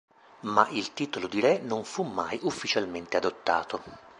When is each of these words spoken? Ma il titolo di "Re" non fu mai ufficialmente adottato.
Ma 0.45 0.67
il 0.71 0.93
titolo 0.93 1.27
di 1.27 1.39
"Re" 1.39 1.59
non 1.59 1.83
fu 1.83 2.01
mai 2.01 2.39
ufficialmente 2.41 3.17
adottato. 3.17 3.83